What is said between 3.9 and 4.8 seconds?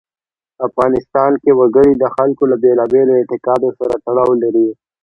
تړاو لري.